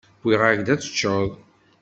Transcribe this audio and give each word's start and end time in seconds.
Wwiɣ-ak-d 0.23 0.67
ad 0.73 0.79
teččeḍ. 0.81 1.29